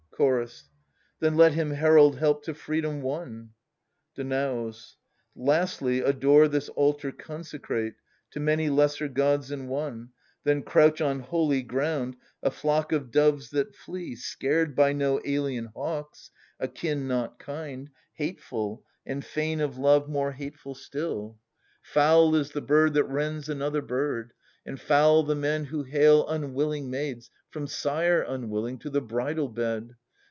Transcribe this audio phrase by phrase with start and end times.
[0.11, 0.63] ^vf^' Chorus.
[0.63, 3.53] qJo Then let hini herald help to freedom won.
[4.15, 4.97] Danaus.
[5.35, 7.95] Lastly, adore this altar consecrate
[8.29, 10.09] To many lesser gods in one;
[10.43, 15.71] then crouch On holy ground, a flock of doves that flee, Scared by no alien
[15.75, 16.29] hawks,
[16.59, 21.39] a kin not kind, Hateful, and fain of love more hateful still.
[21.59, 21.81] * Poseidon.
[21.81, 24.33] THE SUPPLIANT MAIDENS, Foul is the bird that rends another bird,
[24.67, 29.95] And foul the men who hale unwilling maids, From sire unwilling, to the bridal bed.